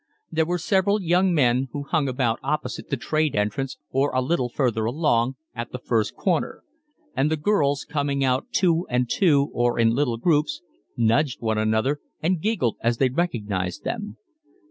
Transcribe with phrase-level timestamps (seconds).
[0.31, 4.49] There were several young men, who hung about opposite the 'trade entrance' or a little
[4.49, 6.63] further along, at the first corner;
[7.15, 10.63] and the girls, coming out two and two or in little groups,
[10.97, 14.17] nudged one another and giggled as they recognised them.